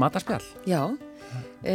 mataspjall. 0.00 0.46
Já, 0.68 0.82
e, 1.62 1.74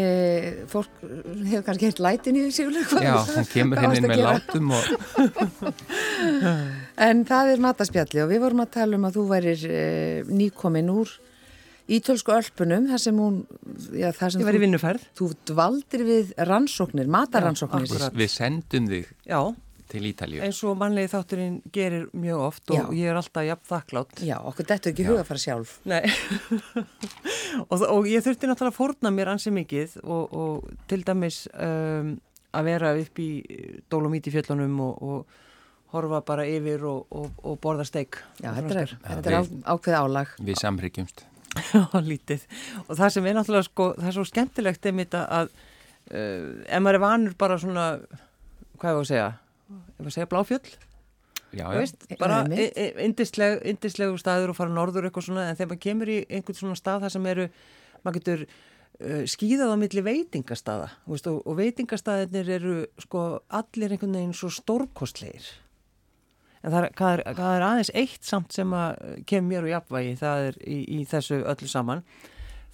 fólk 0.71 1.04
hefur 1.04 1.65
kannski 1.67 1.89
heilt 1.89 2.01
lætin 2.04 2.39
í 2.39 2.47
sigurlega. 2.55 3.04
Já, 3.05 3.15
hún 3.36 3.49
kemur 3.51 3.83
henni 3.83 4.01
inn 4.01 4.09
með 4.09 4.23
látum 4.25 4.73
og... 4.75 4.89
en 7.07 7.23
það 7.29 7.54
er 7.54 7.64
mataspjalli 7.68 8.25
og 8.25 8.33
við 8.33 8.43
vorum 8.47 8.65
að 8.65 8.73
tala 8.79 9.00
um 9.00 9.07
að 9.07 9.19
þú 9.19 9.27
værir 9.32 9.68
e, 9.69 9.86
nýkomin 10.32 10.91
úr 10.93 11.14
ítölsku 11.86 12.33
ölpunum, 12.33 12.88
þar 12.89 13.01
sem 13.04 13.19
hún... 13.21 13.43
Já, 13.93 14.09
þar 14.18 14.33
sem 14.33 14.42
ég 14.42 14.47
væri 14.47 14.64
vinnufærð. 14.64 15.04
Þú 15.19 15.28
dvaldir 15.51 16.07
við 16.07 16.33
rannsóknir, 16.50 17.11
matarannsóknir. 17.14 17.93
Já, 17.93 18.10
við 18.18 18.33
sendum 18.33 18.89
þig. 18.89 19.14
Já 19.29 19.39
til 19.91 20.07
Ítalju. 20.09 20.41
Eins 20.45 20.59
og 20.65 20.77
mannlegi 20.79 21.11
þátturinn 21.13 21.57
gerir 21.73 22.07
mjög 22.18 22.43
oft 22.47 22.73
og 22.73 22.78
Já. 22.78 22.86
ég 22.97 23.11
er 23.11 23.19
alltaf 23.19 23.46
jafn 23.46 23.69
þakklátt. 23.69 24.21
Já, 24.25 24.36
okkur 24.41 24.69
dettu 24.71 24.91
ekki 24.91 25.07
huga 25.07 25.23
að 25.23 25.29
fara 25.29 25.43
sjálf. 25.43 25.75
Nei, 25.87 26.01
og, 27.71 27.86
og 27.86 28.10
ég 28.10 28.25
þurfti 28.25 28.50
náttúrulega 28.50 28.74
að 28.74 28.79
fórna 28.79 29.13
mér 29.13 29.33
ansi 29.36 29.54
mikið 29.55 30.00
og, 30.04 30.33
og 30.33 30.87
til 30.89 31.04
dæmis 31.05 31.43
um, 31.54 32.16
að 32.55 32.69
vera 32.72 32.95
upp 33.00 33.22
í 33.22 33.30
Dolomíti 33.91 34.33
fjöllunum 34.33 34.81
og, 34.88 35.05
og 35.05 35.41
horfa 35.95 36.22
bara 36.27 36.47
yfir 36.49 36.83
og 36.89 37.53
borða 37.63 37.86
steik. 37.88 38.19
Já, 38.41 38.52
þetta 38.58 38.81
er, 38.81 38.97
þetta 39.05 39.31
er 39.31 39.39
á, 39.39 39.44
ákveð 39.75 40.02
álag. 40.02 40.36
Við 40.44 40.59
samryggjumst. 40.63 41.25
Já, 41.55 41.86
lítið. 42.11 42.44
Og 42.88 42.97
það 42.97 43.16
sem 43.16 43.30
er 43.30 43.38
náttúrulega 43.38 43.69
sko, 43.69 43.89
það 43.99 44.11
er 44.11 44.17
svo 44.17 44.27
skemmtilegt 44.27 44.89
einmitt 44.89 45.16
að 45.16 45.53
uh, 45.53 46.52
ef 46.67 46.83
maður 46.83 46.99
er 46.99 47.03
vanur 47.05 47.38
bara 47.39 47.59
svona, 47.61 47.88
hvað 48.75 48.89
er 48.89 48.95
það 48.95 49.02
að 49.02 49.09
segja? 49.13 49.31
Ef 49.72 50.05
að 50.05 50.14
segja 50.14 50.30
bláfjöll. 50.31 50.75
Já, 51.55 51.66
veist, 51.72 52.02
bara 52.19 52.42
indisleg, 52.50 53.61
indislegu 53.69 54.17
staður 54.19 54.52
og 54.52 54.58
fara 54.58 54.73
norður 54.75 55.08
eitthvað 55.08 55.30
svona 55.30 55.49
en 55.49 55.58
þegar 55.58 55.71
maður 55.71 55.83
kemur 55.85 56.11
í 56.11 56.17
einhvern 56.27 56.58
svona 56.59 56.80
stað 56.80 57.05
þar 57.05 57.13
sem 57.13 57.27
eru, 57.31 57.45
maður 58.03 58.17
getur 58.19 58.41
uh, 58.45 59.21
skýðað 59.31 59.71
á 59.71 59.77
milli 59.80 60.03
veitingastaða. 60.03 60.89
Veist, 61.08 61.30
og, 61.31 61.39
og 61.47 61.59
veitingastaðinir 61.61 62.52
eru 62.58 62.75
sko 63.05 63.27
allir 63.47 63.95
einhvern 63.95 64.17
veginn 64.19 64.36
svo 64.36 64.52
stórkostleir 64.52 65.47
en 66.66 66.73
það 66.73 66.80
er, 66.80 66.93
það, 66.97 67.11
er, 67.11 67.36
það 67.38 67.55
er 67.55 67.66
aðeins 67.67 67.91
eitt 68.02 68.25
samt 68.25 68.55
sem 68.55 68.71
að 68.73 69.03
kemur 69.30 69.52
mér 69.52 69.67
og 69.67 69.71
jafnvægi 69.75 70.16
það 70.17 70.47
er 70.47 70.55
í, 70.66 70.77
í 70.97 71.03
þessu 71.09 71.43
öllu 71.45 71.69
saman. 71.69 72.02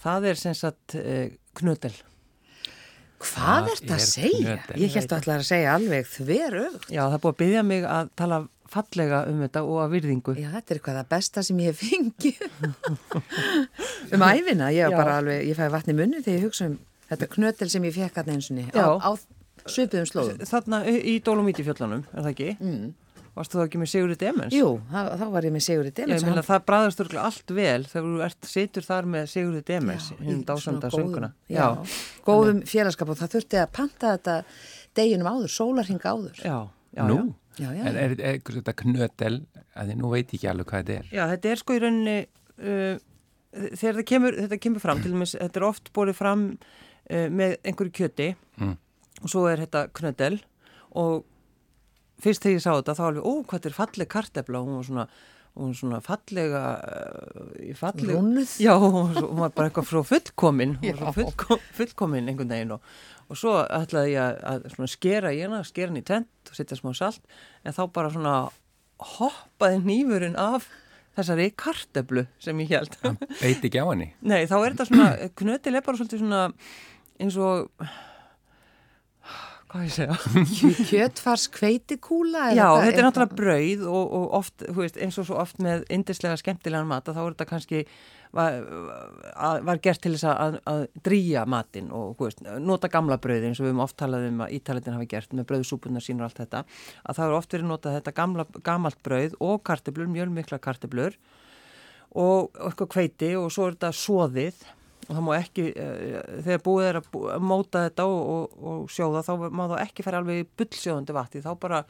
Það 0.01 0.31
er 0.31 0.39
sem 0.39 0.55
sagt 0.57 0.95
uh, 0.97 1.27
knödel 1.59 1.93
Hvað 3.21 3.69
er 3.71 3.81
þetta 3.81 3.97
að 3.97 4.05
segja? 4.07 4.55
Knöten. 4.55 4.81
Ég 4.81 4.95
held 4.97 5.13
að 5.15 5.29
er 5.29 5.43
að 5.43 5.47
segja 5.49 5.75
alveg 5.75 6.09
þveru. 6.11 6.65
Já, 6.87 7.01
það 7.03 7.17
er 7.17 7.23
búið 7.23 7.33
að 7.33 7.39
byggja 7.43 7.63
mig 7.67 7.87
að 7.87 8.11
tala 8.21 8.39
fallega 8.71 9.19
um 9.27 9.41
þetta 9.43 9.63
og 9.67 9.81
að 9.83 9.97
virðingu. 9.97 10.35
Já, 10.39 10.47
þetta 10.53 10.73
er 10.73 10.79
eitthvað 10.79 10.99
það 11.01 11.09
besta 11.11 11.43
sem 11.43 11.59
ég 11.59 11.71
hef 11.71 11.81
fengið. 11.91 12.39
um 14.15 14.25
æfina, 14.25 14.71
ég, 14.75 14.95
alveg, 15.01 15.43
ég 15.49 15.59
fæ 15.59 15.65
vatni 15.73 15.97
munni 15.97 16.23
þegar 16.23 16.39
ég 16.39 16.47
hugsa 16.47 16.69
um 16.69 16.79
þetta 17.11 17.29
knötel 17.35 17.69
sem 17.71 17.85
ég 17.89 17.95
fekk 17.97 18.21
að 18.21 18.31
neinsunni 18.31 18.67
á, 18.71 18.87
á 18.95 19.11
söpuðum 19.67 20.07
slóðum. 20.09 20.43
Þarna 20.47 20.81
í 20.87 21.17
Dolomíti 21.25 21.65
fjöllunum, 21.67 22.05
er 22.13 22.23
það 22.23 22.31
ekki? 22.31 22.49
Mm. 22.61 22.91
Varst 23.31 23.53
þú 23.53 23.61
ekki 23.63 23.79
með 23.79 23.89
Sigurði 23.93 24.15
Demens? 24.19 24.51
Jú, 24.55 24.69
þá, 24.91 25.13
þá 25.21 25.23
var 25.31 25.45
ég 25.47 25.53
með 25.55 25.63
Sigurði 25.63 25.91
Demens. 25.95 26.19
Ég 26.19 26.27
meina 26.27 26.41
það 26.43 26.63
bræðast 26.67 27.03
örgulega 27.03 27.27
allt 27.29 27.53
vel 27.55 27.85
þegar 27.87 28.07
þú 28.07 28.23
ert, 28.25 28.49
situr 28.51 28.87
þar 28.87 29.07
með 29.13 29.29
Sigurði 29.31 29.61
Demens 29.69 30.07
hinn 30.19 30.41
dásanda 30.47 30.91
sönguna. 30.91 31.29
Já, 31.47 31.61
já, 31.63 31.93
góðum 32.27 32.59
félagskap 32.67 33.13
og 33.13 33.19
það 33.21 33.37
þurfti 33.37 33.61
að 33.61 33.71
panta 33.77 34.11
þetta 34.17 34.35
deginum 34.99 35.31
áður, 35.31 35.53
sólarhinga 35.55 36.11
áður. 36.11 36.43
Já, 36.43 36.57
já, 36.97 37.03
nú? 37.07 37.21
já. 37.55 37.69
já 37.71 37.85
en 37.85 38.01
er, 38.03 38.17
er, 38.19 38.41
er 38.41 38.59
þetta 38.59 38.75
knötel, 38.83 39.33
að 39.79 39.93
þið 39.93 40.03
nú 40.03 40.11
veit 40.11 40.35
ekki 40.35 40.51
alveg 40.51 40.71
hvað 40.73 40.83
þetta 40.83 40.99
er? 40.99 41.09
Já, 41.15 41.23
þetta 41.31 41.53
er 41.53 41.63
sko 41.63 41.79
í 41.79 41.81
rauninni, 41.85 42.19
uh, 42.59 42.93
þegar 43.55 44.01
þetta 44.01 44.07
kemur, 44.11 44.39
þetta 44.43 44.61
kemur 44.67 44.83
fram, 44.83 45.03
til 45.07 45.15
og 45.15 45.23
með 45.23 45.35
þetta 45.37 45.63
er 45.63 45.69
oft 45.71 45.91
bórið 45.95 46.19
fram 46.19 46.47
uh, 46.51 47.27
með 47.31 47.57
einhverju 47.63 47.95
kjöti 47.95 48.33
mm. 48.59 48.79
og 49.23 49.31
svo 49.31 49.47
er 49.47 49.63
þetta 49.63 49.87
knötel 49.95 50.41
og 50.99 51.23
fyrst 52.23 52.45
þegar 52.45 52.57
ég 52.57 52.63
sá 52.63 52.71
þetta 52.71 52.97
þá 52.97 53.03
alveg, 53.07 53.27
ó 53.27 53.33
hvað 53.51 53.69
er 53.69 53.77
falleg 53.77 54.11
kartefla 54.11 54.61
og 54.61 54.67
hún 54.67 54.79
var 54.79 54.87
svona, 54.89 55.05
hún 55.57 55.71
var 55.71 55.79
svona 55.79 56.01
fallega 56.05 56.63
uh, 56.79 57.71
falleg, 57.79 58.13
Rúnuð? 58.15 58.53
Já, 58.63 58.73
hún 58.81 59.41
var 59.41 59.55
bara 59.55 59.69
eitthvað 59.69 59.89
frá 59.89 60.01
fullkomin 60.11 60.77
hún 60.83 61.01
var 61.01 61.17
fullkom, 61.17 61.65
fullkomin 61.79 62.31
einhvern 62.31 62.53
veginn 62.55 62.75
og, 62.77 62.93
og 63.27 63.41
svo 63.41 63.57
ætlaði 63.65 64.15
ég 64.15 64.45
að, 64.53 64.69
að 64.77 64.93
skera 64.93 65.33
í 65.35 65.41
hana, 65.45 65.63
skera 65.67 65.91
henni 65.91 66.05
í 66.05 66.09
tent 66.11 66.51
og 66.51 66.59
setja 66.59 66.79
smá 66.79 66.93
salt, 66.97 67.23
en 67.65 67.75
þá 67.77 67.83
bara 67.95 68.13
svona 68.13 68.37
hoppaði 69.17 69.81
nýfurinn 69.85 70.37
af 70.39 70.69
þessari 71.17 71.49
karteflu 71.59 72.25
sem 72.41 72.59
ég 72.63 72.71
held 72.77 72.95
Það 73.01 73.17
beiti 73.41 73.67
ekki 73.67 73.81
á 73.83 73.87
henni? 73.89 74.07
Nei, 74.23 74.45
þá 74.47 74.55
er 74.61 74.75
þetta 74.75 74.87
svona, 74.91 75.09
knötil 75.41 75.75
er 75.75 75.85
bara 75.85 75.99
svolítið 75.99 76.23
svona 76.23 76.45
eins 77.21 77.37
og 77.41 77.89
hvað 79.71 79.85
ég 79.87 79.93
segja? 79.95 80.15
Kjötfars 80.89 81.45
kveitikúla 81.55 82.51
já, 82.55 82.65
þetta 82.83 82.97
er 82.99 83.05
náttúrulega 83.07 83.37
brauð 83.39 83.85
og, 83.87 84.15
og 84.17 84.25
oft, 84.41 84.65
veist, 84.77 84.97
eins 85.01 85.19
og 85.21 85.27
svo 85.29 85.37
oft 85.41 85.61
með 85.63 85.85
indislega 85.93 86.39
skemmtilegan 86.39 86.89
mat 86.89 87.07
þá 87.07 87.21
er 87.21 87.29
þetta 87.29 87.47
kannski 87.49 87.83
var, 88.35 88.57
var 89.67 89.81
gert 89.83 90.03
til 90.03 90.13
þess 90.15 90.27
að, 90.31 90.57
að 90.71 90.83
drýja 91.07 91.45
matin 91.49 91.91
og 91.95 92.19
veist, 92.19 92.43
nota 92.63 92.91
gamla 92.91 93.19
brauð 93.21 93.47
eins 93.47 93.61
og 93.61 93.67
við 93.67 93.73
höfum 93.73 93.85
oft 93.85 93.99
talað 93.99 94.27
um 94.29 94.43
að 94.45 94.57
ítalitin 94.57 94.97
hafi 94.97 95.09
gert 95.11 95.35
með 95.37 95.47
brauðsúpunar 95.51 96.05
sín 96.05 96.21
og 96.21 96.27
allt 96.27 96.43
þetta 96.43 96.65
að 96.65 97.19
það 97.19 97.25
eru 97.27 97.39
oft 97.39 97.55
verið 97.55 97.71
notað 97.71 97.97
þetta 97.99 98.15
gamla, 98.19 98.47
gamalt 98.67 99.01
brauð 99.05 99.39
og 99.39 99.63
karteblur, 99.67 100.11
mjög 100.11 100.35
mikla 100.35 100.61
karteblur 100.63 101.17
og 102.19 102.51
eitthvað 102.59 102.93
kveiti 102.97 103.33
og 103.39 103.51
svo 103.53 103.69
er 103.69 103.77
þetta 103.77 103.95
soðið 103.95 104.63
og 105.07 105.11
það 105.15 105.25
má 105.25 105.31
ekki, 105.37 105.65
uh, 105.71 106.21
þegar 106.45 106.63
búið 106.67 106.87
er 106.87 106.99
að, 107.01 107.09
bú, 107.13 107.25
að 107.33 107.43
móta 107.51 107.83
þetta 107.87 108.05
og, 108.11 108.21
og, 108.35 108.55
og 108.71 108.93
sjóða 108.93 109.25
þá 109.27 109.33
má 109.49 109.65
það 109.65 109.83
ekki 109.83 110.05
fara 110.05 110.21
alveg 110.21 110.41
í 110.43 110.47
bullsjóðandi 110.61 111.15
vatni 111.17 111.43
þá 111.45 111.51
bara, 111.61 111.81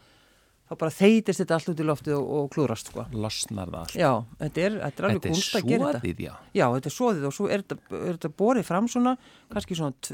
þá 0.69 0.73
bara 0.83 0.95
þeitist 0.95 1.43
þetta 1.43 1.57
allt 1.57 1.71
út 1.73 1.83
í 1.83 1.87
loftið 1.87 2.17
og, 2.17 2.33
og 2.39 2.49
klúrast 2.55 2.91
sko. 2.91 3.05
Losnar 3.13 3.71
það 3.71 3.79
allt. 3.81 3.97
Já, 3.99 4.11
þetta 4.43 4.65
er, 4.65 4.77
þetta 4.85 5.03
er 5.03 5.09
alveg 5.09 5.25
kunst 5.27 5.57
að 5.59 5.71
gera 5.71 5.93
þetta. 5.93 6.03
Þetta 6.03 6.11
er 6.11 6.17
svoðið, 6.17 6.25
já. 6.27 6.33
Já, 6.61 6.65
þetta 6.75 6.91
er 6.91 6.97
svoðið 6.97 7.29
og 7.29 7.37
svo 7.37 7.49
er 7.49 7.65
þetta, 7.65 7.79
er 8.01 8.19
þetta 8.19 8.33
borið 8.43 8.69
fram 8.71 8.91
svona, 8.91 9.15
kannski 9.51 9.79
svona 9.81 10.13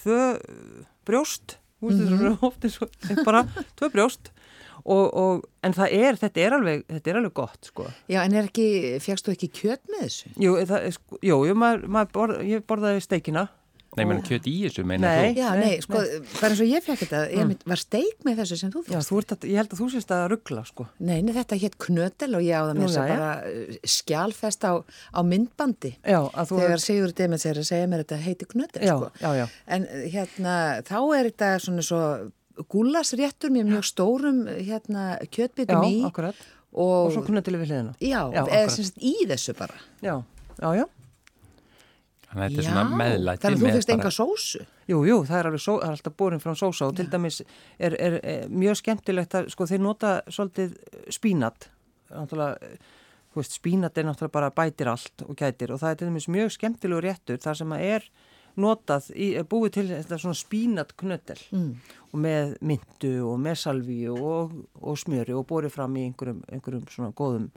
tvö 0.00 0.22
brjóst, 1.04 1.58
mm 1.84 2.00
-hmm. 2.00 2.38
ofta 2.50 2.72
svo, 2.72 2.88
bara 3.24 3.44
tvö 3.78 3.92
brjóst 3.92 4.34
Og, 4.84 5.04
og, 5.16 5.44
en 5.64 5.72
það 5.72 5.96
er, 5.96 6.16
þetta 6.20 6.40
er 6.44 6.54
alveg, 6.58 6.86
þetta 6.92 7.10
er 7.10 7.18
alveg 7.22 7.34
gott, 7.40 7.68
sko. 7.70 7.88
Já, 8.12 8.20
en 8.20 8.34
er 8.36 8.50
ekki, 8.50 8.68
fjagst 9.00 9.24
þú 9.24 9.32
ekki 9.38 9.48
kjöt 9.62 9.84
með 9.88 10.02
þessu? 10.06 10.32
Jú, 10.44 10.56
það, 10.68 10.88
sko, 10.98 11.20
jú, 11.24 11.38
maður, 11.56 11.86
maður 11.96 12.16
borð, 12.18 12.40
ég 12.50 12.66
borðaði 12.68 13.04
steikina. 13.06 13.46
Nei, 13.94 14.02
menn 14.10 14.20
kjöt 14.26 14.46
í 14.50 14.54
þessu, 14.64 14.82
meina 14.90 15.06
nei, 15.06 15.28
þú? 15.30 15.38
Já, 15.38 15.48
nei, 15.54 15.74
sko, 15.84 16.00
bara 16.40 16.50
eins 16.50 16.62
og 16.64 16.70
ég 16.70 16.82
fekk 16.82 17.00
þetta, 17.04 17.20
ég 17.30 17.44
mm. 17.44 17.66
var 17.70 17.80
steik 17.80 18.26
með 18.26 18.40
þessu 18.42 18.58
sem 18.58 18.72
þú 18.74 18.82
fjagst. 18.88 18.96
Já, 18.96 19.08
þú 19.08 19.20
ert 19.20 19.34
að, 19.36 19.46
ég 19.46 19.60
held 19.60 19.74
að 19.74 19.80
þú 19.80 19.88
sést 19.94 20.14
að 20.16 20.24
ruggla, 20.32 20.64
sko. 20.66 20.86
Nei, 20.98 21.16
nei, 21.22 21.32
þetta 21.36 21.60
hétt 21.62 21.76
knötel 21.86 22.30
og 22.34 22.44
ég 22.44 22.58
á 22.58 22.62
það 22.66 22.80
með 22.80 22.88
þess 22.88 23.00
að 23.04 23.12
bara 23.14 23.32
uh, 23.52 23.76
skjálfest 23.94 24.66
á, 24.66 24.72
á 24.82 25.20
myndbandi. 25.30 25.92
Já, 26.02 26.20
að 26.26 26.50
þú... 26.50 26.62
Þegar 26.64 26.84
Sigur 26.88 27.14
Demens 27.22 27.46
er 27.46 27.60
að 27.62 27.68
segja 27.70 27.90
mér 27.92 28.02
þetta 28.02 28.22
heiti 28.26 28.50
knötel, 28.50 28.82
já, 28.82 28.96
sko. 28.98 29.12
Já, 29.22 29.28
já, 29.30 29.44
já. 29.44 29.46
En 29.78 29.86
hérna, 30.16 30.56
þá 30.90 30.98
er 30.98 31.30
þetta 31.30 31.52
svona 31.62 31.86
svo 31.86 32.02
gúlasréttur 32.70 33.52
með 33.54 33.70
mjög 33.72 33.86
stórum 33.88 34.44
hérna, 34.48 35.14
kjötbitum 35.32 35.82
já, 35.82 35.88
í 35.90 36.02
akkurat. 36.06 36.42
og, 36.72 36.92
og 37.06 37.14
svo 37.14 37.24
knötileg 37.26 37.64
við 37.64 37.72
hliðina. 37.72 37.94
Já, 38.00 38.20
já 38.34 38.42
eða 38.44 38.74
sem 38.74 38.88
sagt 38.90 39.00
í 39.02 39.14
þessu 39.30 39.56
bara. 39.58 39.80
Já, 40.04 40.14
já, 40.60 40.68
já. 40.80 40.86
Þannig 42.28 42.44
að 42.44 42.50
þetta 42.50 42.62
er 42.62 42.66
svona 42.68 42.98
meðlæti 42.98 43.44
þannig 43.44 43.60
að 43.60 43.64
þú 43.64 43.76
fyrst 43.76 43.92
enga 43.94 44.10
sósu. 44.14 44.64
Jú, 44.90 44.98
jú, 45.06 45.20
það 45.28 45.38
er, 45.38 45.56
só, 45.58 45.70
það 45.70 45.86
er 45.86 45.94
alltaf 45.94 46.16
borin 46.18 46.42
frá 46.42 46.56
sósa 46.58 46.88
og 46.88 46.96
til 46.98 47.06
dæmis 47.12 47.40
er, 47.42 47.94
er, 47.94 48.18
er 48.20 48.50
mjög 48.50 48.80
skemmtilegt 48.80 49.38
að 49.38 49.46
sko 49.54 49.68
þeir 49.70 49.84
nota 49.84 50.16
svolítið 50.26 50.74
spínat. 51.14 51.68
Náttúrulega 52.10 52.74
veist, 53.38 53.54
spínat 53.54 53.98
er 53.98 54.08
náttúrulega 54.08 54.34
bara 54.34 54.50
bætir 54.54 54.90
allt 54.90 55.24
og 55.26 55.38
gætir 55.38 55.74
og 55.74 55.80
það 55.82 55.94
er 55.94 56.00
til 56.00 56.10
dæmis 56.10 56.28
mjög 56.30 56.54
skemmtilegur 56.56 57.06
réttur 57.06 57.40
þar 57.42 57.60
sem 57.60 57.74
að 57.76 57.86
er 57.92 58.08
notað, 58.60 59.10
í, 59.16 59.28
búið 59.50 59.76
til 59.78 59.86
þetta 59.90 60.18
svona 60.22 60.38
spínatknöttel 60.38 61.38
mm. 61.50 61.70
og 62.12 62.24
með 62.24 62.56
myndu 62.64 63.14
og 63.28 63.38
með 63.42 63.60
salvíu 63.64 64.16
og, 64.16 64.58
og 64.80 64.98
smjöri 65.00 65.36
og 65.36 65.46
borið 65.50 65.74
fram 65.74 65.96
í 65.98 66.08
einhverjum, 66.08 66.42
einhverjum 66.52 66.84
svona 66.92 67.14
góðum 67.16 67.48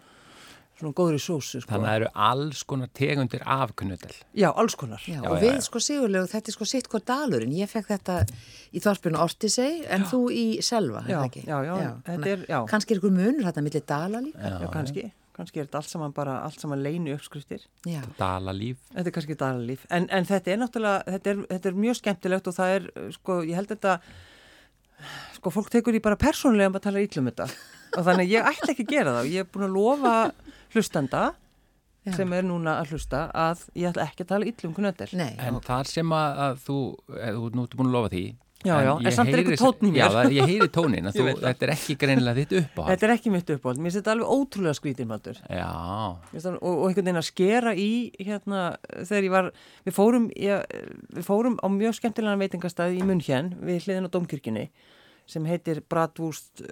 svona 0.78 0.94
góðri 0.94 1.20
sósu 1.22 1.62
sko. 1.62 1.72
Þannig 1.72 1.88
að 1.88 1.88
það 1.90 2.00
eru 2.00 2.10
alls 2.28 2.64
konar 2.70 2.90
tegundir 2.94 3.46
af 3.50 3.74
knöttel 3.80 4.14
Já, 4.38 4.50
alls 4.52 4.76
konar. 4.78 5.02
Já, 5.02 5.20
já, 5.24 5.30
Og 5.32 5.40
við 5.42 5.56
já, 5.56 5.62
sko 5.66 5.82
sigurlegu, 5.82 6.30
þetta 6.30 6.52
er 6.52 6.58
sko 6.58 6.68
sitt 6.70 6.90
hvort 6.92 7.08
dalurinn. 7.10 7.56
Ég 7.58 7.72
fekk 7.72 7.90
þetta 7.96 8.18
í 8.70 8.84
þorpinu 8.84 9.22
Ortisei 9.24 9.72
en 9.90 10.06
þú 10.10 10.22
í 10.34 10.46
Selva 10.66 11.02
Já, 11.10 11.24
já, 11.34 11.58
já 12.46 12.60
Kanski 12.70 12.94
er 12.94 13.02
ykkur 13.02 13.16
munur 13.16 13.48
þetta 13.48 13.66
millir 13.66 13.88
dala 13.90 14.22
líka. 14.22 14.54
Já, 14.54 14.70
kannski 14.74 15.08
kannski 15.38 15.62
er 15.62 15.68
þetta 15.68 15.81
allt 15.81 15.92
saman 15.92 16.16
bara 16.18 16.39
allt 16.44 16.60
saman 16.62 16.81
leinu 16.84 17.13
uppskriftir 17.16 17.66
Dalalíf. 18.18 18.80
Þetta 18.94 19.12
er 19.12 19.16
kannski 19.16 19.38
dalalíf. 19.39 19.86
En, 19.94 20.07
en 20.10 20.28
þetta 20.28 20.54
er 20.54 20.62
náttúrulega, 20.63 21.04
þetta 21.16 21.34
er, 21.34 21.44
þetta 21.54 21.72
er 21.72 21.80
mjög 21.86 22.00
skemmtilegt 22.01 22.50
og 22.51 22.57
það 22.57 22.75
er, 22.78 22.88
sko, 23.16 23.39
ég 23.45 23.60
held 23.60 23.74
þetta 23.75 23.98
sko, 25.38 25.54
fólk 25.54 25.69
tekur 25.74 25.95
því 25.95 26.04
bara 26.07 26.19
persónulega 26.19 26.72
um 26.72 26.80
að 26.80 26.88
tala 26.88 27.04
ítlum 27.06 27.30
þetta. 27.30 27.50
Og 27.98 28.07
þannig 28.07 28.31
ég 28.34 28.48
ætla 28.51 28.74
ekki 28.74 28.88
að 28.88 28.95
gera 28.95 29.18
það. 29.19 29.30
Ég 29.34 29.45
er 29.45 29.51
búin 29.54 29.68
að 29.68 29.78
lofa 29.78 30.16
hlustanda 30.74 31.28
sem 32.16 32.33
er 32.33 32.45
núna 32.48 32.78
að 32.81 32.94
hlusta 32.95 33.25
að 33.36 33.66
ég 33.75 33.90
ætla 33.92 34.06
ekki 34.07 34.24
að 34.24 34.30
tala 34.31 34.48
yllum 34.48 34.75
knöttel. 34.78 35.10
Nei, 35.19 35.33
En 35.44 35.60
þar 35.63 35.90
sem 35.90 36.13
að, 36.16 36.62
þú, 36.63 36.78
eða, 37.12 37.33
þú 37.36 37.48
ert 37.50 37.57
nú 37.60 37.66
búin 37.75 37.90
að 37.90 37.98
lofa 37.98 38.12
því 38.13 38.25
Já, 38.65 38.74
já, 38.81 38.89
en 38.98 39.06
ég 39.06 39.13
samt 39.13 39.30
er 39.38 39.44
tónn 39.59 39.86
í 39.86 39.92
mér. 39.94 40.00
Já, 40.01 40.07
það, 40.15 40.31
ég 40.33 40.48
heyri 40.50 40.68
tónin, 40.74 41.07
þú, 41.15 41.25
þetta 41.44 41.65
er 41.68 41.71
ekki 41.75 41.95
greinilega 42.01 42.39
þitt 42.42 42.56
uppáhald. 42.57 42.89
Þetta 42.89 43.06
er 43.07 43.13
ekki 43.13 43.33
mitt 43.36 43.51
uppáhald, 43.54 43.77
mér 43.83 43.92
finnst 43.92 44.00
þetta 44.01 44.13
alveg 44.15 44.31
ótrúlega 44.33 44.77
skrítin 44.80 45.09
matur. 45.12 45.38
Já, 45.45 45.68
það- 46.33 46.57
Og, 46.57 46.71
og 46.74 46.88
einhvern 46.89 47.06
veginn 47.06 47.21
að 47.21 47.27
skera 47.30 47.74
í 47.77 47.89
hérna, 48.18 48.63
þegar 48.98 49.27
ég 49.27 49.36
var, 49.36 49.51
við 49.86 49.95
fórum, 50.00 50.25
ég, 50.33 50.75
við 51.19 51.27
fórum 51.30 51.59
á 51.62 51.68
mjög 51.69 52.00
skemmtilegan 52.00 52.42
veitingastæði 52.42 52.98
í 52.98 53.06
Munhjön 53.12 53.54
við 53.62 53.86
hliðin 53.86 54.09
á 54.09 54.13
Dómkirkjunni 54.18 54.65
sem 55.30 55.45
heitir 55.45 55.83
Bratwurst 55.92 56.65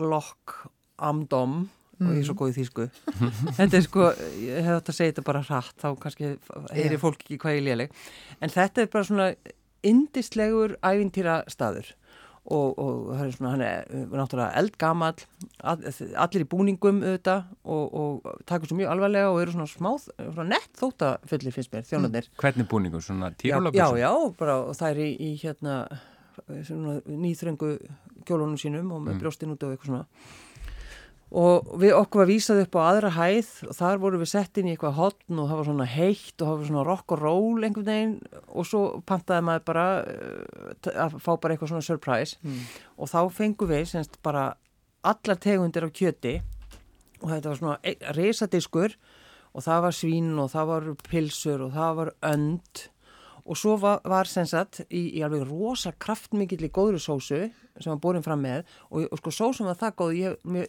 Glock 0.00 0.56
Amdom 1.02 1.66
og 2.02 2.08
ég 2.16 2.22
er 2.24 2.26
svo 2.26 2.34
góð 2.34 2.54
í 2.56 2.62
þýsku. 2.62 2.84
Þetta 3.60 3.76
er 3.78 3.82
sko, 3.84 4.06
ég 4.42 4.64
hef 4.64 4.78
þetta 4.80 4.90
að 4.90 4.96
segja 4.96 5.12
þetta 5.12 5.22
bara 5.28 5.42
hratt 5.46 5.76
þá 5.78 5.88
kannski 6.02 6.30
heyri 6.74 6.98
fólk 6.98 7.20
ekki 7.22 7.36
hvað 7.42 7.58
ég 7.60 7.66
léleg. 7.68 7.92
En 8.42 8.50
þetta 8.50 8.82
er 8.82 8.88
bara 8.90 9.06
svona 9.06 9.26
indislegur 9.86 10.76
ævintýra 10.84 11.42
staður 11.50 11.92
og, 12.42 12.78
og 12.78 13.10
er 13.14 13.30
svona, 13.36 13.52
hann 13.54 13.62
er 13.62 13.84
uh, 13.86 14.14
náttúrulega 14.18 14.58
eldgamall 14.58 15.24
all, 15.62 15.84
allir 16.24 16.44
í 16.44 16.48
búningum 16.50 17.02
auðvitað 17.04 17.44
og, 17.62 17.84
og 18.02 18.40
takur 18.50 18.70
svo 18.70 18.78
mjög 18.80 18.94
alvarlega 18.96 19.30
og 19.30 19.42
eru 19.44 19.54
svona 19.54 19.70
smáð, 19.70 20.08
svona 20.18 20.48
nett 20.56 20.80
þóttafullir 20.80 21.54
finnst 21.54 21.74
mér, 21.74 21.86
þjónarnir. 21.86 22.30
Hvernig 22.42 22.70
búningur, 22.70 23.04
svona 23.04 23.30
tífólabjössum? 23.38 24.00
já, 24.00 24.08
já, 24.08 24.32
bara, 24.40 24.56
það 24.78 24.88
er 24.90 25.02
í, 25.04 25.10
í 25.22 25.30
hérna 25.42 25.76
svona, 26.66 26.96
nýþröngu 27.06 27.76
kjólunum 28.26 28.58
sínum 28.60 28.90
og 28.94 29.04
með 29.06 29.22
brjóstin 29.22 29.54
út 29.54 29.62
og 29.66 29.76
eitthvað 29.76 29.92
svona 29.92 30.04
og 31.32 31.68
við 31.80 31.94
okkur 31.96 32.20
var 32.22 32.28
vísað 32.28 32.58
upp 32.66 32.74
á 32.76 32.80
aðra 32.90 33.10
hæð 33.16 33.50
og 33.70 33.76
þar 33.78 34.00
voru 34.02 34.18
við 34.20 34.28
sett 34.34 34.58
inn 34.60 34.66
í 34.68 34.74
eitthvað 34.74 34.98
hotn 34.98 35.38
og 35.40 35.46
það 35.48 35.56
var 35.60 35.68
svona 35.70 35.86
heitt 35.88 36.34
og 36.42 36.48
það 36.50 36.58
var 36.58 36.68
svona 36.68 36.82
rock 36.90 37.14
og 37.16 37.22
roll 37.22 37.64
einhvern 37.64 37.86
veginn 37.88 38.12
og 38.52 38.66
svo 38.68 38.82
pantaði 39.08 39.46
maður 39.48 39.64
bara 39.70 39.86
t- 40.84 40.92
að 40.92 41.16
fá 41.24 41.30
bara 41.40 41.54
eitthvað 41.56 41.72
svona 41.72 41.86
surprise. 41.88 42.36
Og 43.00 43.08
þá 43.08 43.18
fengum 43.32 43.70
við 43.72 43.86
semst 43.94 44.18
bara 44.22 44.50
allar 45.02 45.40
tegundir 45.40 45.88
af 45.88 45.94
kjöti 45.96 46.34
og 47.22 47.30
þetta 47.32 47.48
var 47.48 47.60
svona 47.62 47.78
e- 47.82 48.12
risadiskur 48.18 48.98
og 49.54 49.64
það 49.64 49.82
var 49.86 49.96
svín 49.96 50.30
og 50.40 50.50
það 50.52 50.68
var 50.74 50.90
pilsur 51.08 51.64
og 51.68 51.72
það 51.78 51.96
var 52.02 52.12
önd 52.28 52.84
og 53.42 53.58
svo 53.58 53.74
var, 53.82 54.02
var 54.06 54.28
sem 54.30 54.46
sagt 54.46 54.84
í, 54.86 55.18
í 55.18 55.22
alveg 55.24 55.42
rosa 55.48 55.90
kraftmikill 55.98 56.62
í 56.62 56.70
góðri 56.70 57.00
sósu 57.02 57.40
sem 57.80 57.90
var 57.90 58.00
borin 58.02 58.22
fram 58.22 58.42
með. 58.44 58.68
Og, 58.90 59.08
og 59.08 59.18
sko 59.18 59.32
sósum 59.34 59.66
var 59.70 59.80
það 59.80 59.96
góð 59.98 60.14
ég, 60.18 60.36
mér, 60.46 60.68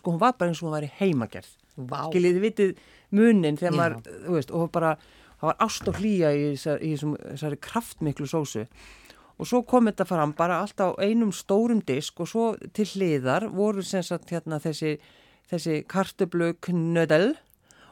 sko 0.00 0.14
hún 0.14 0.22
var 0.22 0.34
bara 0.38 0.50
eins 0.50 0.62
og 0.62 0.68
hún 0.68 0.76
var 0.76 0.86
í 0.86 0.92
heimagerð. 0.98 1.52
Vá. 1.76 2.06
skiljið 2.08 2.38
vitið 2.40 2.78
munin 3.12 3.58
þegar 3.60 3.74
maður, 3.76 4.12
þú 4.24 4.36
veist, 4.38 4.52
og 4.56 4.70
bara 4.72 4.94
það 5.36 5.50
var 5.50 5.58
ást 5.66 5.90
og 5.90 5.98
hlýja 6.00 6.30
í, 6.32 6.46
í 6.56 6.92
þessari 6.96 7.58
kraftmiklu 7.68 8.28
sósu. 8.30 8.64
Og 9.36 9.48
svo 9.48 9.60
kom 9.68 9.90
þetta 9.90 10.06
fram 10.08 10.32
bara 10.36 10.62
alltaf 10.64 10.96
á 10.96 11.04
einum 11.04 11.32
stórum 11.36 11.82
disk 11.84 12.22
og 12.24 12.30
svo 12.30 12.46
til 12.76 12.88
hliðar 12.94 13.50
voru 13.52 13.84
sem 13.84 14.04
sagt 14.04 14.32
hérna 14.32 14.58
þessi, 14.64 14.96
þessi 15.52 15.82
kartöblu 15.92 16.54
knödel 16.64 17.34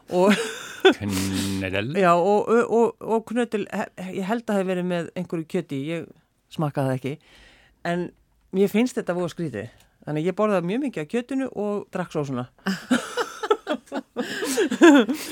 og 0.08 0.32
Knedel 0.84 1.94
Já, 1.96 2.10
og, 2.14 2.50
og, 2.68 2.94
og, 3.00 3.32
he- 3.34 4.18
ég 4.20 4.26
held 4.28 4.44
að 4.44 4.50
það 4.50 4.60
hef 4.60 4.68
verið 4.72 4.86
með 4.90 5.08
einhverju 5.16 5.46
kjöti, 5.54 5.80
ég 5.88 6.06
smakkaði 6.54 6.90
það 6.90 6.98
ekki, 6.98 7.14
en 7.90 8.04
mér 8.54 8.70
finnst 8.72 8.98
þetta 9.00 9.16
voru 9.16 9.32
skrítið. 9.32 9.72
Þannig 10.04 10.26
ég 10.28 10.36
borðaði 10.36 10.68
mjög 10.68 10.82
mikið 10.84 11.02
af 11.06 11.08
kjötinu 11.14 11.46
og 11.56 11.86
drakk 11.94 12.12
sósuna. 12.12 12.44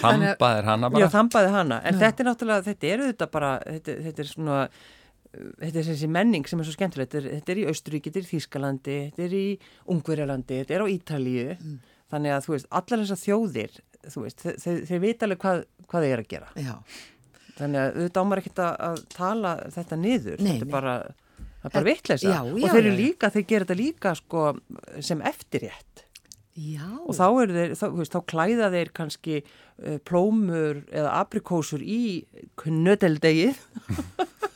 Þambaðir 0.03 0.67
hana 0.67 0.89
Já, 0.89 0.95
bara 0.97 1.11
þambaði 1.13 1.53
hana. 1.55 1.79
En 1.87 1.99
þetta 2.01 2.23
er 2.25 2.29
náttúrulega, 2.31 2.65
þetta 2.71 2.91
er 2.91 3.05
þetta 3.11 3.29
bara, 3.33 3.51
þetta, 3.69 3.97
þetta 4.07 4.25
er 4.25 4.31
svona, 4.31 4.59
þetta 5.33 5.83
er 5.83 5.89
þessi 5.91 6.11
menning 6.17 6.49
sem 6.49 6.61
er 6.63 6.69
svo 6.69 6.75
skemmtilegt. 6.77 7.13
Þetta 7.13 7.21
er, 7.23 7.29
þetta 7.39 7.55
er 7.55 7.61
í 7.63 7.67
Austuríki, 7.71 8.11
þetta 8.13 8.23
er 8.23 8.27
í 8.27 8.31
Þýskalandi, 8.33 8.97
þetta 9.11 9.27
er 9.29 9.37
í 9.39 9.45
Ungverjalandi, 9.95 10.61
þetta 10.63 10.77
er 10.79 10.85
á 10.85 10.87
Ítalíu. 10.97 11.47
Þannig 12.12 12.35
að, 12.35 12.44
þú 12.44 12.55
veist, 12.55 12.69
allar 12.81 13.03
þessar 13.03 13.20
þjóðir, 13.23 13.81
þú 14.12 14.26
veist, 14.26 14.44
þeir, 14.44 14.85
þeir, 14.91 15.00
vita 15.03 15.26
alveg 15.26 15.43
hvað, 15.43 15.64
hvað 15.88 16.06
þeir 16.06 16.14
eru 16.17 16.26
að 16.26 16.31
gera. 16.35 16.53
Já, 16.61 16.75
Þannig 17.56 17.82
að 17.82 17.99
auðvitað 17.99 18.23
ámar 18.25 18.41
ekkert 18.41 18.62
að, 18.64 18.73
að 18.88 19.03
tala 19.12 19.50
þetta 19.75 19.99
niður. 20.00 20.38
Nei, 20.41 20.53
þetta 20.53 20.67
er 20.67 20.73
bara, 20.73 20.94
það 21.62 21.67
er 21.67 21.75
bara 21.76 22.17
já, 22.23 22.38
og 22.41 22.62
þeir 22.62 22.79
eru 22.81 22.94
líka, 22.97 23.31
þeir 23.35 23.44
gera 23.50 23.67
þetta 23.69 23.79
líka 23.81 24.14
sko 24.19 24.47
sem 25.05 25.25
eftirrétt. 25.32 26.05
já. 26.56 26.87
Og 27.05 27.12
þá 27.17 27.26
eru 27.29 27.59
þeir, 27.59 27.75
þá, 27.81 27.85
veist, 27.99 28.17
þá 28.17 28.31
klæða 28.32 28.70
þeir 28.76 28.93
kannski 28.99 29.37
uh, 29.43 29.99
plómur 30.08 30.82
eða 30.91 31.15
aprikósur 31.20 31.85
í 31.85 32.03
knödeldegið. 32.61 33.61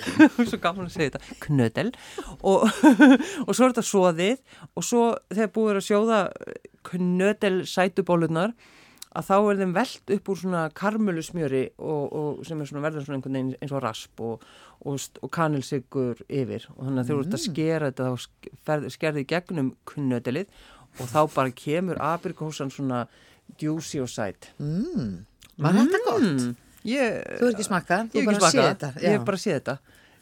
svo 0.50 0.60
gaman 0.62 0.88
að 0.88 0.94
segja 0.96 1.14
þetta, 1.14 1.38
knödel. 1.46 1.88
Og, 2.40 2.68
og 3.46 3.54
svo 3.54 3.66
er 3.66 3.72
þetta 3.72 3.86
svoðið 3.88 4.60
og 4.72 4.86
svo 4.86 5.06
þegar 5.32 5.54
búið 5.56 5.80
að 5.80 5.88
sjóða 5.88 6.20
knödel 6.88 7.56
sætubólunar 7.68 8.54
að 9.12 9.26
þá 9.28 9.34
er 9.38 9.58
þeim 9.60 9.72
velt 9.76 10.12
upp 10.16 10.30
úr 10.32 10.38
svona 10.40 10.62
karmölusmjöri 10.76 11.62
og, 11.76 12.04
og 12.16 12.44
sem 12.48 12.60
er 12.60 12.68
svona 12.68 12.84
verður 12.86 13.06
svona 13.06 13.18
einhvern 13.18 13.36
veginn 13.36 13.56
eins 13.58 13.74
og 13.74 13.82
rasp 13.84 14.22
og, 14.24 14.46
og, 14.88 15.28
kanilsigur 15.34 16.22
yfir. 16.28 16.64
Og 16.76 16.86
þannig 16.86 17.02
að 17.02 17.10
þegar 17.10 17.18
þú 17.18 17.26
ert 17.26 17.36
að 17.36 17.44
skera 17.44 17.90
þetta 17.90 18.08
þá 18.70 18.94
skerði 18.96 19.26
gegnum 19.28 19.74
knödelið 19.92 20.64
og 21.00 21.12
þá 21.12 21.20
bara 21.34 21.54
kemur 21.56 22.00
aprikósan 22.04 22.72
svona 22.72 23.04
juicy 23.60 24.00
og 24.00 24.10
sæt. 24.12 24.52
Var 25.60 25.76
þetta 25.76 26.04
gott? 26.08 26.46
Ég, 26.82 27.18
Þú 27.38 27.46
er 27.46 27.52
ekki 27.54 27.66
smakkað, 27.68 28.08
þú 28.12 28.18
hef 28.18 28.26
bara 28.26 28.38
séð 28.38 28.50
smakkað, 28.50 28.70
þetta. 28.72 29.02
ég 29.06 29.12
hef 29.16 29.26
bara 29.28 29.38
séð 29.42 29.54
þetta 29.60 29.74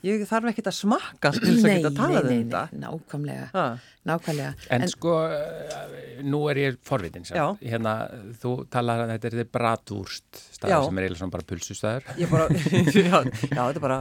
ég 0.07 0.25
þarf 0.29 0.51
ekki 0.53 0.65
að 0.67 0.77
smakka 0.79 1.33
til 1.37 1.47
þess 1.55 1.65
að 1.65 1.75
geta 1.77 1.91
að 1.91 1.99
tala 2.01 2.21
um 2.23 2.29
þetta 2.31 2.63
nákvæmlega, 2.85 3.49
Ha. 3.53 3.65
nákvæmlega. 4.11 4.55
En, 4.71 4.87
sko, 4.89 5.15
eh, 5.29 6.23
nú 6.25 6.41
er 6.51 6.57
ég 6.57 6.79
forvitin 6.87 7.25
Já. 7.25 7.35
samt. 7.55 7.61
Hérna, 7.65 7.95
þú 8.41 8.55
talar 8.73 9.05
að 9.07 9.13
þetta 9.19 9.41
er 9.41 9.45
bratúrst 9.53 10.25
Já. 10.33 10.57
staður 10.57 10.85
sem 10.89 10.99
er 10.99 11.05
eiginlega 11.07 11.21
svona 11.21 11.35
bara 11.35 11.47
pulsustæður 11.51 12.03
ég 12.21 12.31
bara, 12.31 12.47
já, 12.97 13.19
já, 13.51 13.61
þetta 13.61 13.77
er 13.77 13.85
bara 13.85 13.99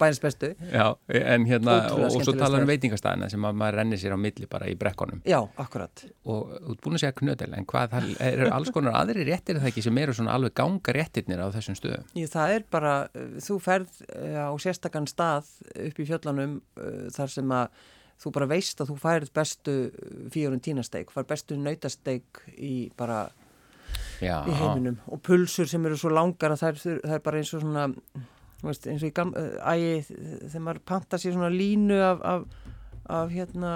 bæðins 0.00 0.20
bestu 0.22 0.52
Já, 0.72 0.86
en 1.08 1.46
hérna, 1.46 1.76
Ótrúlega 1.86 2.06
og, 2.08 2.16
og 2.18 2.26
svo 2.26 2.34
talar 2.38 2.62
um 2.64 2.70
veitingastæðina 2.70 3.28
sem 3.30 3.46
að 3.46 3.58
maður 3.62 3.78
rennir 3.80 4.00
sér 4.02 4.14
á 4.14 4.18
milli 4.18 4.48
bara 4.50 4.66
í 4.70 4.76
brekkonum 4.78 5.22
já, 5.26 5.38
akkurat 5.62 6.04
og 6.26 6.52
þú 6.54 6.74
ert 6.76 6.82
búin 6.86 6.98
að 6.98 7.02
segja 7.04 7.16
knödel 7.22 7.50
en 7.58 7.66
hvað, 7.70 7.94
það 7.94 8.08
eru 8.30 8.50
alls 8.58 8.72
konar 8.74 8.98
aðri 9.02 9.26
réttir 9.28 9.56
er 9.58 9.62
það 9.62 9.70
ekki 9.72 9.84
sem 9.86 9.98
eru 10.02 10.16
svona 10.18 10.34
alveg 10.38 10.54
ganga 10.58 10.96
réttirnir 10.98 11.42
á 11.42 11.46
þessum 11.54 11.78
stöðum 11.78 12.04
Ég, 12.18 12.30
það 12.32 12.54
er 12.58 12.66
bara, 12.70 12.94
uh, 13.14 13.28
þú 13.42 13.58
ferð 13.62 14.02
á 14.12 14.50
sérstakann 14.62 15.06
stað 15.10 15.31
upp 15.40 16.00
í 16.00 16.06
fjöllunum 16.08 16.56
uh, 16.60 17.06
þar 17.14 17.32
sem 17.34 17.54
að 17.56 17.82
þú 18.22 18.32
bara 18.36 18.48
veist 18.52 18.82
að 18.82 18.92
þú 18.92 18.96
færð 19.02 19.32
bestu 19.34 19.76
fjórun 20.32 20.62
tínasteik, 20.62 21.10
færð 21.14 21.30
bestu 21.32 21.58
nautasteik 21.58 22.44
í 22.54 22.74
bara 22.98 23.24
Já, 24.22 24.36
í 24.46 24.54
heiminum. 24.54 25.00
Og 25.10 25.18
pulsur 25.26 25.66
sem 25.66 25.82
eru 25.88 25.98
svo 25.98 26.12
langar 26.12 26.54
að 26.54 26.62
það 26.62 26.70
er, 26.70 27.00
það 27.02 27.16
er 27.16 27.24
bara 27.24 27.40
eins 27.40 27.52
og 27.56 27.64
svona 27.64 27.86
veist, 28.62 28.86
eins 28.86 29.02
og 29.02 29.08
í 29.08 29.14
gam, 29.16 29.32
uh, 29.34 29.56
ægi 29.72 30.18
þegar 30.52 30.66
maður 30.68 30.82
panta 30.92 31.18
sér 31.18 31.36
svona 31.36 31.50
línu 31.52 31.98
af, 32.06 32.22
af, 32.22 32.74
af 33.18 33.32
hérna 33.34 33.72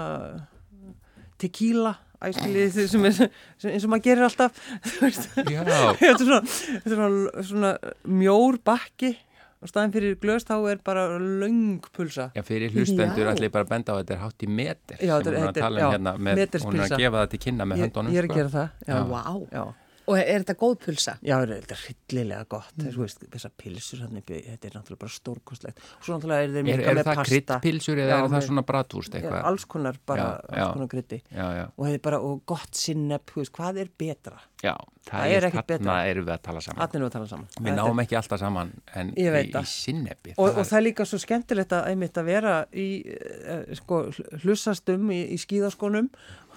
tequila 1.41 1.97
æskilið 2.23 2.79
sem 2.89 3.05
er 3.05 3.19
eins 3.27 3.85
og 3.85 3.91
maður 3.91 4.05
gerir 4.07 4.25
alltaf. 4.25 4.57
Þú 4.87 5.03
veist. 5.03 5.27
Já, 5.37 5.61
þetta 5.99 6.09
er 6.09 6.23
svona, 6.23 6.41
svona, 6.87 7.09
svona 7.51 7.73
mjór 8.09 8.57
bakki 8.65 9.13
og 9.57 9.71
staðin 9.71 9.93
fyrir 9.95 10.17
glöst 10.21 10.49
þá 10.51 10.55
er 10.71 10.81
bara 10.85 11.05
löng 11.17 11.79
pulsa 11.95 12.29
já, 12.35 12.43
fyrir 12.45 12.73
hlustendur 12.75 13.31
ætla 13.31 13.47
ég 13.49 13.53
bara 13.55 13.65
að 13.65 13.71
benda 13.73 13.89
á 13.89 13.95
að 13.95 14.01
þetta 14.03 14.15
er 14.17 14.21
hátt 14.25 14.45
í 14.45 14.49
meter 14.59 15.01
Já, 15.01 15.15
sem 15.17 15.33
hún 15.33 15.41
er 15.41 15.49
að 15.49 15.57
tala 15.57 15.77
um 15.77 15.81
já, 15.81 15.89
hérna 15.95 16.13
með, 16.17 16.43
hún 16.67 16.77
er 16.77 16.85
að 16.85 17.01
gefa 17.01 17.17
það 17.23 17.31
til 17.33 17.41
kynna 17.47 17.65
með 17.65 17.81
ég, 17.81 17.87
höndunum 17.87 18.13
ég 18.13 18.21
er 18.21 18.27
að 18.27 18.31
sko. 18.31 18.37
gera 18.37 18.53
það 18.53 18.67
já, 18.85 18.93
Já. 18.93 19.03
Vá. 19.11 19.23
já. 19.57 19.63
Og 20.07 20.15
er 20.17 20.39
þetta 20.43 20.55
góð 20.55 20.75
pulsa? 20.85 21.13
Já, 21.21 21.35
þetta 21.43 21.75
er 21.75 21.81
hryllilega 21.83 22.45
gott, 22.47 22.73
mm. 22.77 22.91
þú 22.95 23.01
veist, 23.03 23.25
þessar 23.33 23.51
pilsur 23.59 23.99
þetta 24.07 24.69
er 24.69 24.75
náttúrulega 24.77 25.01
bara 25.03 25.11
stórkostlegt. 25.17 25.81
Og 25.99 26.05
svo 26.07 26.15
náttúrulega 26.17 26.45
er 26.47 26.53
þeir 26.53 26.59
Er, 26.61 26.67
mikið 26.69 26.87
er 26.87 26.95
með 26.95 27.03
það 27.09 27.19
pasta. 27.19 27.27
kryddpilsur 27.31 27.97
eða 27.97 28.07
Já, 28.07 28.15
er 28.17 28.23
það 28.27 28.35
með- 28.37 28.47
svona 28.47 28.63
bratúrst 28.71 29.11
Já, 29.13 29.19
eitthvað? 29.19 29.43
alls 29.51 29.65
konar, 29.65 29.99
bara 30.07 30.21
Já, 30.23 30.29
alls 30.47 30.57
já. 30.63 30.73
konar 30.73 30.87
krytti. 30.93 31.21
Já, 31.31 31.45
já, 31.59 31.65
Og 31.77 31.85
þetta 31.85 31.93
er 31.99 32.05
bara, 32.07 32.19
og 32.21 32.45
gott 32.45 32.73
sinneb, 32.73 33.25
þú 33.27 33.41
veist, 33.43 33.51
hvað 33.59 33.81
er 33.83 33.89
betra? 33.99 34.39
já, 34.63 34.73
það, 34.73 35.11
Það 35.11 35.27
er 35.27 35.35
er 35.37 35.45
ekkert 35.51 35.67
þarna 35.67 35.77
betra. 35.77 36.07
erum 36.09 36.25
við 36.25 36.33
að 36.33 36.41
tala 36.41 36.61
saman. 36.61 36.81
Allir 36.87 36.99
nú 37.01 37.05
að 37.07 37.11
tala 37.13 37.27
saman. 37.27 37.47
Við 37.61 37.75
náum 37.77 37.99
ekki 38.01 38.15
alltaf 38.17 38.39
saman 38.39 38.71
en 38.95 39.11
í, 39.13 39.21
Ég 39.27 39.31
veit 39.35 39.49
í 39.49 39.51
það. 39.53 39.65
sinnebi. 39.69 40.33
Og, 40.37 40.47
og 40.57 40.65
það 40.65 40.77
er 40.79 40.85
líka 40.87 41.05
svo 41.05 41.19
skemmtilegt 41.21 41.69
að 41.77 41.87
einmitt 41.91 42.17
að 42.17 42.25
vera 42.25 42.55
í, 42.73 42.87
uh, 43.05 43.75
sko, 43.77 43.99
hl- 44.09 44.39
hlussast 44.41 44.89
um 44.89 45.11
í, 45.11 45.19
í 45.35 45.37
skíðaskónum 45.37 46.09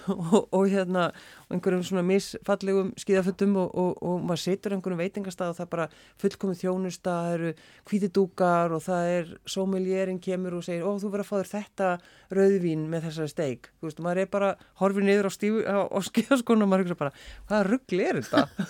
og, 0.09 0.47
og 0.51 0.65
hérna 0.71 1.09
og 1.47 1.55
einhverjum 1.55 1.83
svona 1.85 2.03
misfallegum 2.07 2.91
skíðafötum 2.99 3.57
og, 3.59 3.75
og, 3.75 3.91
og 4.01 4.23
maður 4.25 4.43
setur 4.45 4.75
einhverjum 4.75 5.01
veitingastað 5.01 5.53
og 5.53 5.57
það 5.59 5.65
er 5.65 5.71
bara 5.75 5.87
fullkomið 6.23 6.61
þjónusta 6.61 7.15
það 7.25 7.35
eru 7.37 7.53
hvítidúkar 7.91 8.75
og 8.75 8.83
það 8.85 9.11
er 9.15 9.31
sómiljering 9.55 10.21
kemur 10.23 10.59
og 10.59 10.65
segir 10.67 10.85
ó 10.87 10.91
þú 10.95 11.11
verður 11.11 11.25
að 11.25 11.31
fá 11.31 11.35
þér 11.41 11.51
þetta 11.51 11.89
rauðvín 12.31 12.85
með 12.91 13.07
þessari 13.07 13.31
steik. 13.31 13.71
Þú 13.79 13.89
veist, 13.89 14.03
maður 14.05 14.23
er 14.23 14.29
bara 14.31 14.51
horfið 14.81 15.07
niður 15.07 15.29
á, 15.29 15.31
á, 15.31 15.79
á 15.91 15.99
skíðaskonu 16.07 16.65
og 16.65 16.71
maður 16.71 16.93
er 16.93 17.01
bara 17.01 17.15
hvaða 17.49 17.63
ruggli 17.67 18.07
er 18.07 18.21
þetta? 18.21 18.67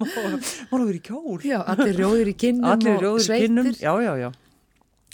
maður 0.70 0.86
er 0.86 0.98
í 0.98 1.02
kjól. 1.10 1.40
Já, 1.46 1.58
allir 1.64 1.98
rjóðir 1.98 2.32
í 2.32 2.36
kinnum 2.38 2.70
allir 2.70 3.08
og 3.10 3.20
sveitir. 3.24 3.48
kinnum. 3.48 3.72
Já, 3.74 3.92
já, 4.04 4.12
já. 4.20 4.30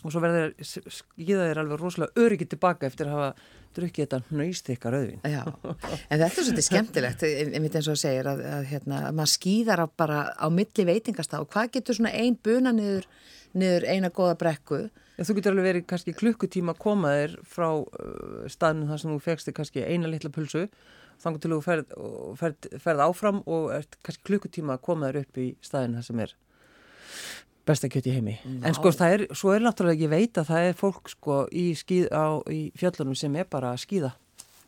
Og 0.05 0.13
svo 0.13 0.23
verður 0.23 0.53
skíða 0.63 1.49
þér 1.49 1.63
alveg 1.63 1.81
rosalega 1.81 2.27
öryggið 2.27 2.53
tilbaka 2.53 2.87
eftir 2.87 3.09
að 3.09 3.17
hafa 3.17 3.31
drukkið 3.77 4.07
þetta 4.07 4.37
nöyst 4.41 4.71
ykkar 4.75 4.97
auðvin. 4.99 5.23
Já, 5.23 5.43
en 5.45 6.21
þetta 6.21 6.27
er 6.27 6.35
svolítið 6.37 6.67
skemmtilegt, 6.67 7.25
einmitt 7.27 7.79
eins 7.79 7.89
og 7.93 7.99
segir 8.01 8.29
að, 8.31 8.43
að, 8.51 8.69
hérna, 8.73 9.01
að 9.09 9.19
maður 9.21 9.33
skýðar 9.35 9.83
á 9.85 9.87
bara 10.03 10.21
á 10.35 10.47
milli 10.53 10.87
veitingast 10.89 11.37
á 11.37 11.39
og 11.41 11.51
hvað 11.53 11.73
getur 11.79 11.99
svona 11.99 12.15
ein 12.17 12.39
buna 12.39 12.75
niður, 12.77 13.09
niður 13.57 13.89
eina 13.93 14.13
goða 14.15 14.39
brekku? 14.41 14.87
Já, 15.17 15.25
þú 15.25 15.39
getur 15.39 15.55
alveg 15.55 15.69
verið 15.71 15.89
kannski 15.93 16.17
klukkutíma 16.17 16.75
að 16.75 16.83
koma 16.83 17.15
þér 17.17 17.37
frá 17.49 17.69
uh, 17.73 18.47
staðnum 18.53 18.91
þar 18.91 19.03
sem 19.03 19.15
þú 19.15 19.21
fegst 19.25 19.49
þig 19.49 19.59
kannski 19.61 19.85
eina 19.87 20.11
litla 20.13 20.33
pulsu 20.33 20.67
þannig 21.23 21.43
til 21.43 21.53
þú 21.55 21.61
ferð, 21.65 21.95
ferð, 22.37 22.67
ferð 22.83 23.05
áfram 23.07 23.39
og 23.49 23.71
ert 23.79 23.97
kannski 24.05 24.29
klukkutíma 24.29 24.77
að 24.77 24.85
koma 24.89 25.09
þér 25.09 25.23
upp 25.23 25.41
í 25.41 25.47
staðin 25.65 25.97
þar 25.97 26.09
sem 26.11 26.27
er 26.27 26.35
besta 27.67 27.91
kjöt 27.93 28.09
í 28.09 28.15
heimi. 28.17 28.37
Ná. 28.45 28.69
En 28.69 28.77
sko 28.77 28.93
það 28.95 29.17
er, 29.17 29.25
svo 29.37 29.55
er 29.55 29.65
náttúrulega 29.65 29.97
ekki 29.99 30.13
veit 30.13 30.41
að 30.41 30.51
það 30.53 30.69
er 30.69 30.79
fólk 30.79 31.11
sko 31.13 31.41
í, 31.51 31.67
skíð, 31.79 32.07
á, 32.15 32.27
í 32.53 32.61
fjöllunum 32.79 33.19
sem 33.19 33.37
er 33.41 33.49
bara 33.51 33.75
að 33.75 33.83
skíða. 33.85 34.13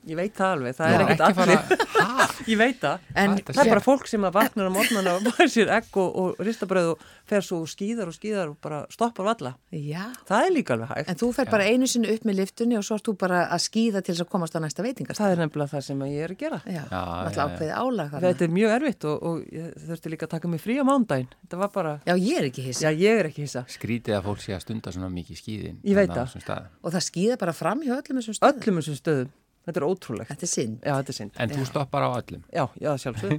Ég 0.06 0.16
veit 0.16 0.34
það 0.36 0.52
alveg, 0.54 0.74
það 0.78 0.88
Já, 0.88 0.94
er 0.94 1.02
ekkert 1.04 1.22
allir, 1.26 1.58
fara... 1.58 1.86
ég 2.52 2.58
veit 2.60 2.78
það, 2.80 3.06
en 3.18 3.32
það 3.42 3.60
er 3.64 3.70
bara 3.72 3.82
fólk 3.82 4.06
sem 4.08 4.24
að 4.24 4.36
vaknar 4.38 4.68
á 4.70 4.72
mótnana 4.72 5.14
og 5.18 5.24
bara 5.28 5.46
sér 5.50 5.72
egg 5.74 5.98
og, 5.98 6.14
og 6.22 6.42
ristabröð 6.46 6.90
og 6.92 7.02
fer 7.28 7.44
svo 7.44 7.58
skýðar 7.68 8.08
og 8.08 8.16
skýðar 8.16 8.52
og 8.52 8.56
bara 8.64 8.78
stoppar 8.94 9.26
valla. 9.26 9.52
Já. 9.74 10.06
Það 10.28 10.46
er 10.46 10.54
líka 10.54 10.76
alveg 10.76 10.92
hægt. 10.94 11.10
En 11.12 11.18
þú 11.20 11.30
fer 11.36 11.50
bara 11.50 11.66
einu 11.68 11.88
sinni 11.90 12.12
upp 12.14 12.28
með 12.28 12.38
liftunni 12.40 12.78
og 12.78 12.86
svo 12.86 12.96
ert 12.96 13.10
þú 13.10 13.16
bara 13.20 13.42
að 13.52 13.64
skýða 13.66 14.02
til 14.04 14.14
þess 14.14 14.24
að 14.24 14.30
komast 14.32 14.56
á 14.56 14.60
næsta 14.64 14.86
veitingast. 14.86 15.20
Það 15.20 15.34
er 15.34 15.42
nefnilega 15.42 15.72
það 15.74 15.84
sem 15.88 16.04
ég 16.06 16.24
er 16.24 16.34
að 16.34 16.44
gera. 16.44 16.60
Já, 16.64 16.82
alltaf 16.92 17.42
ákveði 17.44 17.74
álag. 17.82 18.16
Þetta 18.24 18.46
er 18.46 18.54
mjög 18.54 18.76
erfitt 18.78 19.08
og, 19.10 19.26
og 19.28 19.42
ég 19.58 19.74
þurfti 19.90 20.14
líka 20.14 20.28
að 20.28 20.32
taka 20.38 20.52
mig 20.54 20.62
frí 20.64 20.78
á 20.80 20.84
mándaginn. 20.88 21.28
Þetta 21.44 21.60
var 21.64 21.74
bara... 21.74 21.96
Já, 22.08 22.14
ég 22.16 22.40
er 22.40 22.48
ekki 22.48 22.64
hissa. 22.70 22.86
Já, 22.86 23.02
ég 23.02 23.20
er 23.20 23.28
ekki 23.28 23.44
hissa. 23.44 23.66
Skrítið 23.76 24.16
að 24.16 24.30
fólk 24.30 24.46
sé 24.46 24.56
að 24.56 24.64
stunda 24.64 24.94
svona 24.94 25.10
mikið 25.12 25.42
skýðin. 25.42 25.82
Ég 25.84 25.98
veit 25.98 26.14
það. 26.14 26.70
Og 26.80 26.96
það 26.96 27.06
skýða 27.10 27.38
bara 27.44 27.56
fram 27.56 27.84
hjá 27.84 27.98
öllum 27.98 28.22
þessum 28.22 28.98
stöðum. 29.02 29.36
Þetta 29.68 29.80
er 29.82 29.84
ótrúlegt. 29.84 30.30
Þetta 30.32 30.46
er 30.46 30.48
synd. 30.48 30.76
Já, 30.80 30.92
þetta 30.94 31.12
er 31.12 31.16
synd. 31.18 31.34
En 31.44 31.50
þú 31.52 31.64
stoppar 31.68 32.04
á 32.08 32.10
öllum. 32.16 32.44
Já, 32.48 32.62
já, 32.80 32.88
sjálfsög. 33.02 33.34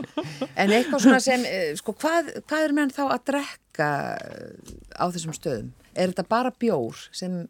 en 0.60 0.74
eitthvað 0.76 1.04
svona 1.06 1.20
sem, 1.24 1.46
sko, 1.80 1.94
hvað, 2.02 2.28
hvað 2.44 2.66
er 2.66 2.74
meðan 2.76 2.92
þá 2.92 3.00
að 3.06 3.22
drekka 3.30 3.88
á 4.92 5.04
þessum 5.14 5.32
stöðum? 5.38 5.70
Er 5.96 6.12
þetta 6.12 6.26
bara 6.28 6.52
bjór 6.52 7.00
sem... 7.16 7.40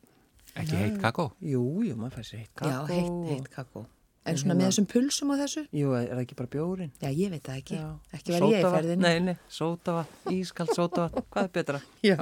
Ekki 0.54 0.78
heitt 0.78 1.00
kakó? 1.02 1.32
Jú, 1.42 1.64
jú, 1.82 1.96
maður 1.98 2.20
fær 2.20 2.28
sér 2.28 2.44
heitt 2.44 2.54
kakó. 2.60 2.70
Já, 2.70 2.78
heitt, 2.92 3.18
heitt 3.32 3.50
kakó. 3.50 3.84
En 4.22 4.36
svona 4.38 4.54
með 4.54 4.68
þessum 4.68 4.86
pulsum 4.86 5.30
og 5.34 5.40
þessu? 5.40 5.64
Jú, 5.74 5.92
er 5.98 6.12
það 6.12 6.20
ekki 6.22 6.36
bara 6.38 6.50
bjórin? 6.52 6.90
Já, 7.02 7.08
ég 7.10 7.32
veit 7.32 7.42
það 7.42 7.56
ekki. 7.58 7.78
Já. 7.80 7.88
Ekki 8.14 8.34
var 8.36 8.44
ég 8.46 8.54
í 8.54 8.70
ferðinu. 8.76 9.02
Nei, 9.02 9.16
nei, 9.26 9.34
sótavat, 9.50 10.12
ískald 10.30 10.70
sótavat, 10.76 11.18
hvað 11.32 11.48
er 11.48 11.52
betra? 11.56 11.80
Já, 12.12 12.18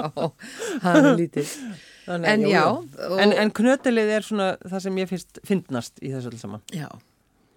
það 0.81 0.97
er 0.97 1.09
lítið. 1.19 1.53
Þannig, 2.07 2.31
en 2.33 2.47
jú, 2.47 2.51
já. 2.55 2.65
Og... 2.73 3.15
En, 3.21 3.37
en 3.45 3.53
knötilið 3.61 4.15
er 4.17 4.27
svona 4.27 4.49
það 4.65 4.85
sem 4.87 5.01
ég 5.03 5.11
finnst 5.13 5.41
finnast 5.47 6.01
í 6.01 6.15
þessu 6.15 6.33
alls 6.33 6.45
saman. 6.47 6.65
Já. 6.73 6.89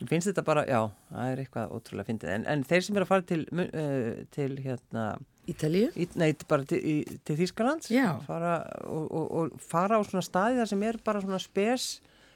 Finnst 0.10 0.28
þetta 0.28 0.44
bara, 0.44 0.66
já, 0.68 0.82
það 1.14 1.32
er 1.32 1.42
eitthvað 1.46 1.76
ótrúlega 1.78 2.10
fyndið. 2.12 2.34
En, 2.36 2.48
en 2.52 2.66
þeir 2.68 2.84
sem 2.84 3.00
er 3.00 3.06
að 3.06 3.14
fara 3.14 3.26
til, 3.30 3.42
uh, 3.56 4.10
til 4.36 4.50
hérna... 4.60 5.06
Ítalíu? 5.50 5.92
Í, 5.96 6.10
nei, 6.20 6.34
bara 6.52 6.68
til, 6.68 6.82
í, 6.84 6.98
til 7.24 7.40
Þýskalands. 7.40 7.88
Já. 7.96 8.10
Fara, 8.28 8.58
og, 8.92 9.08
og, 9.08 9.32
og 9.40 9.64
fara 9.64 10.00
á 10.00 10.02
svona 10.04 10.24
staði 10.28 10.60
þar 10.60 10.74
sem 10.76 10.84
er 10.92 11.00
bara 11.08 11.24
svona 11.24 11.40
spes 11.40 11.94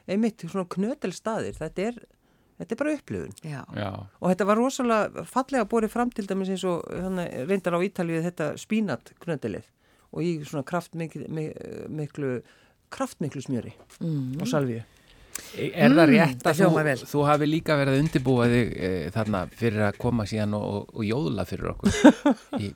einmitt 0.07 0.45
svona 0.47 0.67
knötel 0.71 1.13
staðir, 1.15 1.57
þetta 1.57 1.89
er 1.91 1.99
þetta 2.57 2.73
er 2.73 2.79
bara 2.81 2.93
upplifun 2.97 3.33
Já. 3.45 3.61
Já. 3.77 3.89
og 4.19 4.31
þetta 4.31 4.49
var 4.49 4.59
rosalega 4.59 5.25
fallega 5.29 5.69
borið 5.69 5.93
fram 5.93 6.13
til 6.13 6.27
dæmis 6.29 6.51
eins 6.53 6.65
og 6.67 6.85
hana, 6.89 7.27
reyndar 7.49 7.77
á 7.77 7.85
Ítalið 7.85 8.25
þetta 8.31 8.51
spínat 8.59 9.13
knötelið 9.23 9.67
og 10.15 10.23
í 10.23 10.37
svona 10.47 10.65
kraftmiklu, 10.65 11.27
miklu, 11.93 12.37
kraftmiklu 12.93 13.43
smjöri 13.45 13.75
mm. 13.99 14.39
og 14.41 14.49
salvíu 14.49 14.85
Er 15.57 15.93
það 15.93 16.11
rétt 16.11 16.41
mm, 16.41 16.47
að 16.49 16.89
þú, 16.97 17.09
þú 17.11 17.19
hafi 17.27 17.47
líka 17.47 17.75
verið 17.77 17.95
að 17.95 18.03
undirbúa 18.03 18.47
þig 18.49 18.71
e, 18.73 18.89
þarna 19.13 19.41
fyrir 19.53 19.83
að 19.85 19.99
koma 20.01 20.25
síðan 20.29 20.55
og, 20.57 20.87
og 20.89 21.03
jóðla 21.05 21.45
fyrir 21.45 21.71
okkur? 21.75 21.93
Í, 22.63 22.71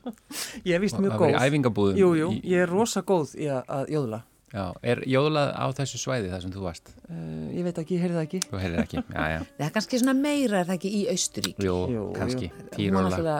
ég 0.68 0.76
hef 0.76 0.84
vist 0.84 1.00
mjög 1.02 1.16
góð. 1.18 1.98
Jú, 1.98 2.12
jú, 2.20 2.28
í, 2.30 2.38
ég 2.52 2.62
er 2.64 2.70
rosa 2.70 3.02
góð 3.06 3.34
í 3.34 3.48
að, 3.50 3.64
að 3.66 3.92
jóðla. 3.96 4.20
Já, 4.52 4.64
er 4.84 5.00
jóðlað 5.08 5.52
á 5.56 5.64
þessu 5.80 6.00
svæði 6.02 6.32
þar 6.32 6.42
sem 6.44 6.52
þú 6.52 6.64
varst? 6.66 6.92
Uh, 7.08 7.48
ég 7.56 7.64
veit 7.64 7.78
ekki, 7.80 7.96
ég 7.96 8.04
heyrði 8.04 8.18
það 8.18 8.26
ekki. 8.28 8.40
Þú 8.50 8.62
heyrði 8.62 8.78
það 8.78 8.86
ekki, 8.86 9.04
já, 9.16 9.22
já. 9.32 9.38
Það 9.58 9.66
er 9.68 9.76
kannski 9.78 10.02
svona 10.04 10.16
meira, 10.20 10.60
er 10.60 10.68
það 10.68 10.78
ekki 10.78 10.94
í 10.98 11.04
Austurík? 11.14 11.62
Jú, 11.64 11.76
kannski, 12.18 12.50
Tíróla. 12.76 13.06
Mónalega 13.08 13.38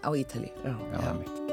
á 0.00 0.10
Ítali. 0.16 0.54
Já, 0.64 0.72
já, 0.72 1.02
já. 1.04 1.45